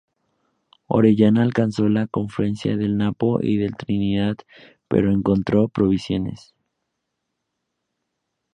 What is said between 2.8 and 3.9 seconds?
Napo y el